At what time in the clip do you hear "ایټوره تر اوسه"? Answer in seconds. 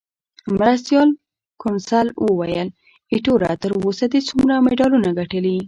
3.13-4.05